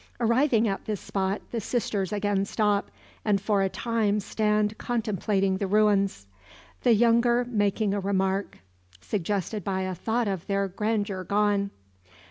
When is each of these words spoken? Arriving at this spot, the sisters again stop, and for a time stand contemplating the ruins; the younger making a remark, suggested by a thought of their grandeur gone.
Arriving 0.19 0.67
at 0.67 0.85
this 0.85 0.99
spot, 0.99 1.43
the 1.51 1.61
sisters 1.61 2.11
again 2.11 2.43
stop, 2.43 2.89
and 3.23 3.39
for 3.39 3.61
a 3.61 3.69
time 3.69 4.19
stand 4.19 4.75
contemplating 4.79 5.57
the 5.57 5.67
ruins; 5.67 6.25
the 6.81 6.95
younger 6.95 7.45
making 7.47 7.93
a 7.93 7.99
remark, 7.99 8.57
suggested 8.99 9.63
by 9.63 9.81
a 9.81 9.93
thought 9.93 10.27
of 10.27 10.47
their 10.47 10.67
grandeur 10.67 11.23
gone. 11.23 11.69